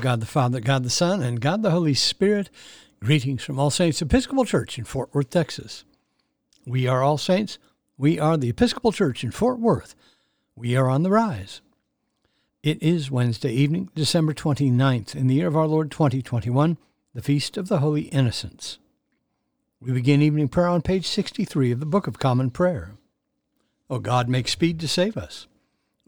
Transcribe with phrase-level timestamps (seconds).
[0.00, 2.48] God the Father, God the Son, and God the Holy Spirit,
[3.00, 5.84] greetings from All Saints Episcopal Church in Fort Worth, Texas.
[6.66, 7.58] We are All Saints.
[7.98, 9.94] We are the Episcopal Church in Fort Worth.
[10.56, 11.60] We are on the rise.
[12.62, 16.78] It is Wednesday evening, December 29th, in the year of our Lord 2021,
[17.14, 18.78] the Feast of the Holy Innocents.
[19.80, 22.92] We begin evening prayer on page 63 of the Book of Common Prayer.
[23.90, 25.46] O God, make speed to save us.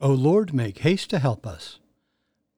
[0.00, 1.78] O Lord, make haste to help us.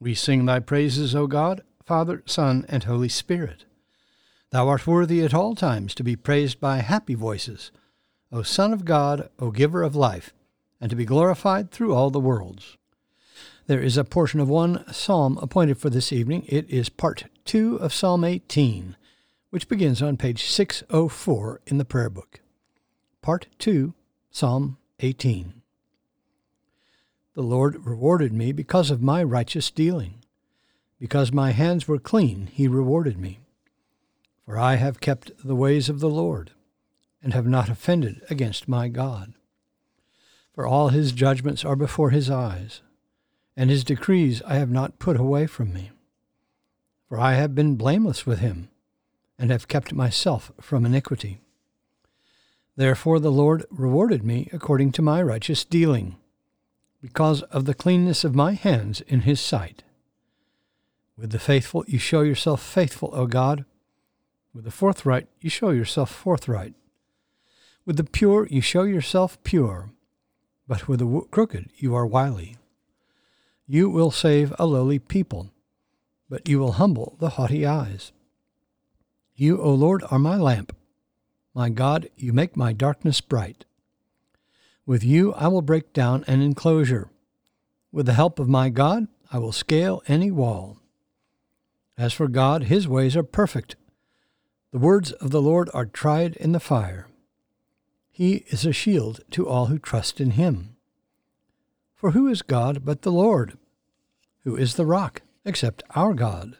[0.00, 3.64] we sing thy praises, O God, Father, Son, and Holy Spirit.
[4.50, 7.70] Thou art worthy at all times to be praised by happy voices,
[8.32, 10.32] O Son of God, O Giver of life,
[10.80, 12.76] and to be glorified through all the worlds.
[13.66, 16.44] There is a portion of one psalm appointed for this evening.
[16.46, 18.96] It is part two of Psalm 18,
[19.50, 22.40] which begins on page 604 in the prayer book.
[23.22, 23.94] Part two,
[24.30, 25.62] Psalm 18.
[27.36, 30.24] The Lord rewarded me because of my righteous dealing.
[30.98, 33.40] Because my hands were clean, he rewarded me.
[34.46, 36.52] For I have kept the ways of the Lord,
[37.22, 39.34] and have not offended against my God.
[40.54, 42.80] For all his judgments are before his eyes,
[43.54, 45.90] and his decrees I have not put away from me.
[47.06, 48.70] For I have been blameless with him,
[49.38, 51.40] and have kept myself from iniquity.
[52.76, 56.16] Therefore the Lord rewarded me according to my righteous dealing
[57.06, 59.84] because of the cleanness of my hands in his sight.
[61.16, 63.64] With the faithful you show yourself faithful, O God.
[64.52, 66.74] With the forthright you show yourself forthright.
[67.84, 69.90] With the pure you show yourself pure,
[70.66, 72.56] but with the crooked you are wily.
[73.68, 75.52] You will save a lowly people,
[76.28, 78.10] but you will humble the haughty eyes.
[79.36, 80.74] You, O Lord, are my lamp.
[81.54, 83.64] My God, you make my darkness bright.
[84.86, 87.10] With you I will break down an enclosure.
[87.90, 90.78] With the help of my God, I will scale any wall.
[91.98, 93.74] As for God, his ways are perfect.
[94.70, 97.08] The words of the Lord are tried in the fire.
[98.10, 100.76] He is a shield to all who trust in him.
[101.94, 103.58] For who is God but the Lord?
[104.44, 106.56] Who is the rock except our God?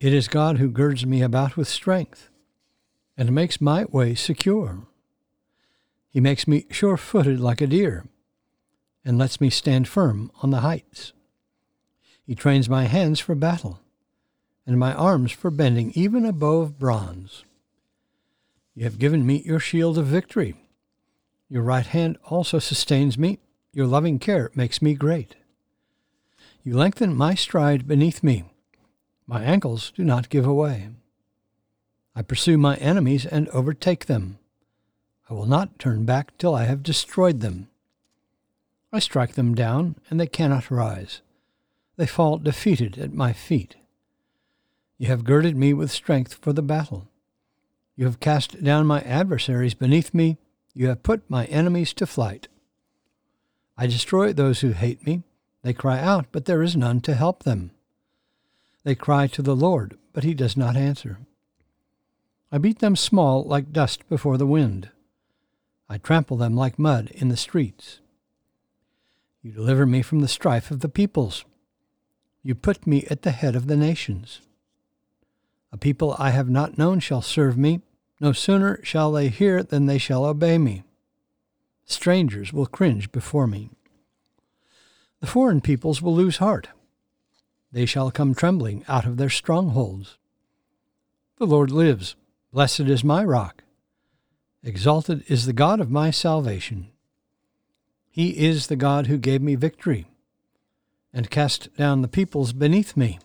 [0.00, 2.28] It is God who girds me about with strength
[3.16, 4.86] and makes my way secure.
[6.12, 8.04] He makes me sure footed like a deer,
[9.02, 11.14] and lets me stand firm on the heights.
[12.22, 13.80] He trains my hands for battle,
[14.66, 17.44] and my arms for bending even a bow of bronze.
[18.74, 20.54] You have given me your shield of victory.
[21.48, 23.38] Your right hand also sustains me.
[23.72, 25.36] Your loving care makes me great.
[26.62, 28.44] You lengthen my stride beneath me.
[29.26, 30.90] My ankles do not give away.
[32.14, 34.38] I pursue my enemies and overtake them.
[35.32, 37.68] I will not turn back till I have destroyed them.
[38.92, 41.22] I strike them down, and they cannot rise.
[41.96, 43.76] They fall defeated at my feet.
[44.98, 47.08] You have girded me with strength for the battle.
[47.96, 50.36] You have cast down my adversaries beneath me.
[50.74, 52.48] You have put my enemies to flight.
[53.78, 55.22] I destroy those who hate me.
[55.62, 57.70] They cry out, but there is none to help them.
[58.84, 61.20] They cry to the Lord, but he does not answer.
[62.52, 64.90] I beat them small like dust before the wind.
[65.92, 68.00] I trample them like mud in the streets.
[69.42, 71.44] You deliver me from the strife of the peoples.
[72.42, 74.40] You put me at the head of the nations.
[75.70, 77.82] A people I have not known shall serve me.
[78.20, 80.82] No sooner shall they hear than they shall obey me.
[81.84, 83.68] Strangers will cringe before me.
[85.20, 86.68] The foreign peoples will lose heart.
[87.70, 90.16] They shall come trembling out of their strongholds.
[91.36, 92.16] The Lord lives.
[92.50, 93.62] Blessed is my rock.
[94.64, 96.88] Exalted is the God of my salvation.
[98.10, 100.06] He is the God who gave me victory
[101.12, 103.18] and cast down the peoples beneath me.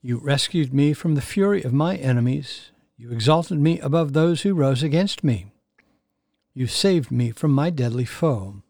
[0.00, 2.70] You rescued me from the fury of my enemies.
[2.96, 5.46] You exalted me above those who rose against me.
[6.54, 8.62] You saved me from my deadly foe.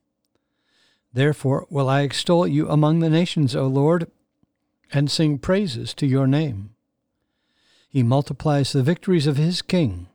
[1.13, 4.11] Therefore will I extol you among the nations, O Lord,
[4.93, 6.75] and sing praises to your name.
[7.89, 10.09] He multiplies the victories of his king.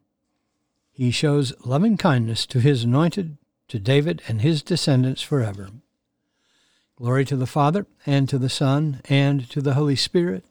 [0.93, 3.37] He shows loving kindness to his anointed,
[3.69, 5.71] to David and his descendants forever.
[6.95, 10.45] Glory to the Father, and to the Son, and to the Holy Spirit,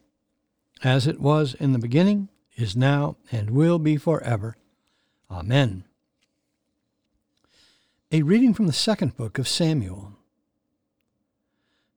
[0.83, 4.57] as it was in the beginning, is now, and will be forever.
[5.31, 5.85] Amen.
[8.11, 10.13] A reading from the second book of Samuel.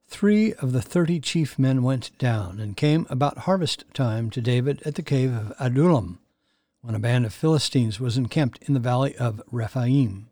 [0.07, 4.83] Three of the thirty chief men went down and came about harvest time to David
[4.85, 6.19] at the cave of Adullam,
[6.85, 10.29] when a band of Philistines was encamped in the valley of Rephaim.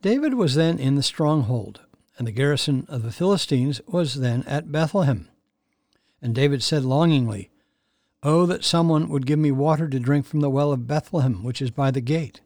[0.00, 1.80] David was then in the stronghold,
[2.16, 5.28] and the garrison of the Philistines was then at Bethlehem.
[6.22, 7.50] And David said longingly,
[8.22, 11.60] Oh, that someone would give me water to drink from the well of Bethlehem, which
[11.60, 12.40] is by the gate.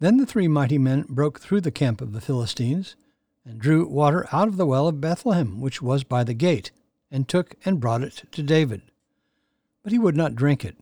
[0.00, 2.96] Then the three mighty men broke through the camp of the Philistines,
[3.44, 6.72] and drew water out of the well of Bethlehem, which was by the gate,
[7.08, 8.82] and took and brought it to David.
[9.84, 10.76] But he would not drink it.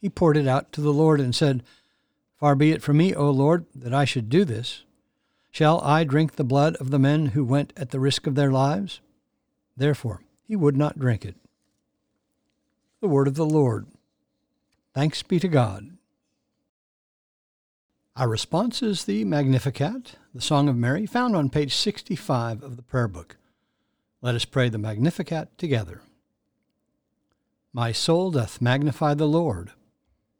[0.00, 1.62] He poured it out to the Lord, and said,
[2.38, 4.84] Far be it from me, O Lord, that I should do this.
[5.50, 8.50] Shall I drink the blood of the men who went at the risk of their
[8.50, 9.00] lives?
[9.76, 11.36] Therefore he would not drink it.
[13.00, 13.86] The word of the Lord.
[14.94, 15.90] Thanks be to God.
[18.16, 22.82] Our response is the Magnificat, the Song of Mary, found on page 65 of the
[22.82, 23.36] Prayer Book.
[24.20, 26.02] Let us pray the Magnificat together.
[27.72, 29.70] My soul doth magnify the Lord,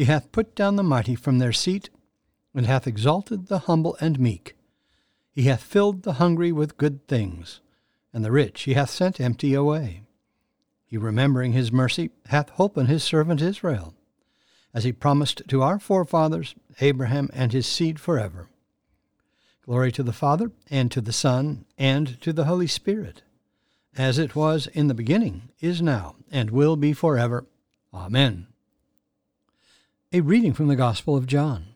[0.00, 1.90] He hath put down the mighty from their seat,
[2.54, 4.56] and hath exalted the humble and meek.
[5.30, 7.60] He hath filled the hungry with good things,
[8.10, 10.04] and the rich he hath sent empty away.
[10.86, 13.92] He, remembering his mercy, hath holpen his servant Israel,
[14.72, 18.48] as he promised to our forefathers, Abraham and his seed forever.
[19.66, 23.20] Glory to the Father, and to the Son, and to the Holy Spirit,
[23.98, 27.44] as it was in the beginning, is now, and will be forever.
[27.92, 28.46] Amen.
[30.12, 31.66] A reading from the Gospel of John.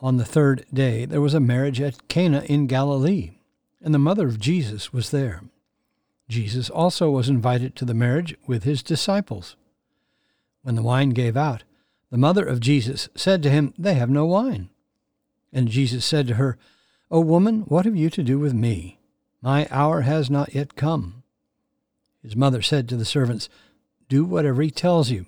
[0.00, 3.34] On the third day there was a marriage at Cana in Galilee,
[3.80, 5.44] and the mother of Jesus was there.
[6.28, 9.54] Jesus also was invited to the marriage with his disciples.
[10.62, 11.62] When the wine gave out,
[12.10, 14.68] the mother of Jesus said to him, They have no wine.
[15.52, 16.58] And Jesus said to her,
[17.12, 18.98] O woman, what have you to do with me?
[19.40, 21.22] My hour has not yet come.
[22.24, 23.48] His mother said to the servants,
[24.08, 25.26] Do whatever he tells you.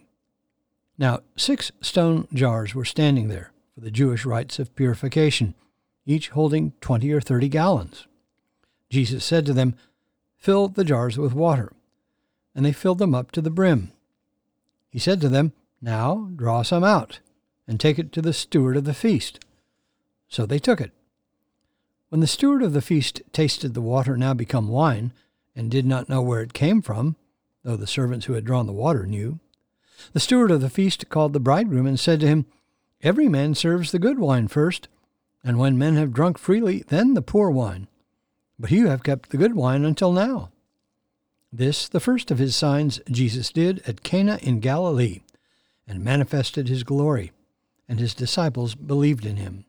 [0.98, 5.54] Now six stone jars were standing there for the Jewish rites of purification,
[6.04, 8.06] each holding twenty or thirty gallons.
[8.90, 9.76] Jesus said to them,
[10.36, 11.72] Fill the jars with water.
[12.54, 13.92] And they filled them up to the brim.
[14.90, 17.20] He said to them, Now draw some out,
[17.68, 19.44] and take it to the steward of the feast.
[20.28, 20.92] So they took it.
[22.08, 25.12] When the steward of the feast tasted the water now become wine,
[25.54, 27.16] and did not know where it came from,
[27.62, 29.38] though the servants who had drawn the water knew,
[30.12, 32.46] the steward of the feast called the bridegroom and said to him,
[33.02, 34.88] Every man serves the good wine first,
[35.44, 37.88] and when men have drunk freely, then the poor wine.
[38.58, 40.50] But you have kept the good wine until now.
[41.52, 45.20] This, the first of his signs, Jesus did at Cana in Galilee,
[45.86, 47.32] and manifested his glory,
[47.88, 49.64] and his disciples believed in him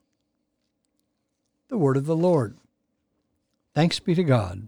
[1.70, 2.58] the word of the Lord.
[3.76, 4.68] Thanks be to God.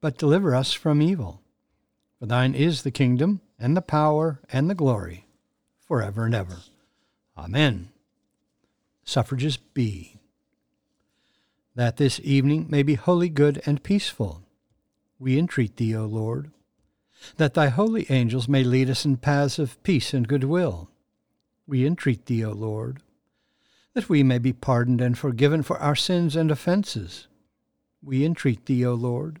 [0.00, 1.40] but deliver us from evil.
[2.18, 5.26] For thine is the kingdom, and the power, and the glory,
[5.86, 6.58] for ever and ever.
[7.36, 7.90] Amen.
[9.04, 10.16] Suffrages B.
[11.74, 14.42] That this evening may be wholly good and peaceful,
[15.18, 16.50] we entreat thee, O Lord
[17.36, 20.90] that thy holy angels may lead us in paths of peace and goodwill.
[21.66, 23.00] We entreat thee, O Lord,
[23.94, 27.26] that we may be pardoned and forgiven for our sins and offences.
[28.02, 29.40] We entreat thee, O Lord,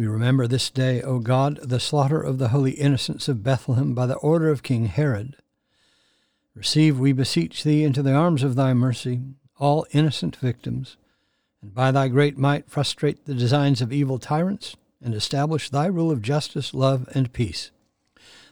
[0.00, 4.06] We remember this day, O God, the slaughter of the holy innocents of Bethlehem by
[4.06, 5.36] the order of King Herod.
[6.54, 9.20] Receive, we beseech thee, into the arms of thy mercy
[9.58, 10.96] all innocent victims,
[11.60, 16.10] and by thy great might frustrate the designs of evil tyrants and establish thy rule
[16.10, 17.70] of justice, love, and peace.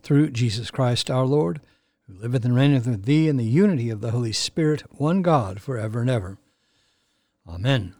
[0.02, 1.62] Through Jesus Christ our Lord,
[2.07, 5.62] who liveth and reigneth with thee in the unity of the Holy Spirit, one God,
[5.62, 6.37] for ever and ever.
[7.49, 7.95] Amen.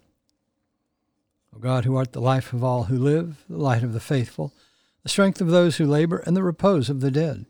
[1.59, 4.53] God, who art the life of all who live, the light of the faithful,
[5.03, 7.47] the strength of those who labor, and the repose of the dead,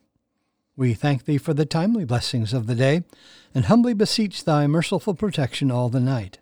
[0.78, 3.02] we thank thee for the timely blessings of the day,
[3.52, 6.38] and humbly beseech thy merciful protection all the night.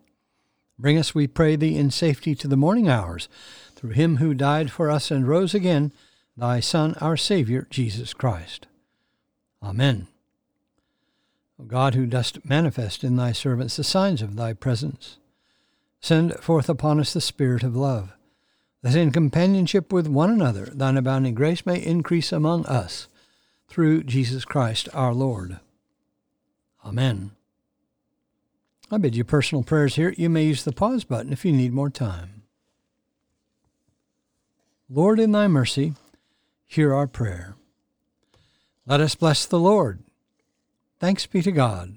[0.78, 3.30] Bring us, we pray thee, in safety to the morning hours
[3.74, 5.90] through him who died for us and rose again,
[6.36, 8.66] thy Son, our Saviour, Jesus Christ.
[9.62, 10.06] Amen.
[11.58, 15.16] O God, who dost manifest in thy servants the signs of thy presence,
[16.00, 18.12] send forth upon us the Spirit of love,
[18.82, 23.08] that in companionship with one another thine abounding grace may increase among us,
[23.68, 25.58] through Jesus Christ our Lord.
[26.84, 27.32] Amen.
[28.90, 30.14] I bid you personal prayers here.
[30.16, 32.42] You may use the pause button if you need more time.
[34.88, 35.94] Lord, in thy mercy,
[36.64, 37.56] hear our prayer.
[38.86, 40.04] Let us bless the Lord.
[41.00, 41.96] Thanks be to God.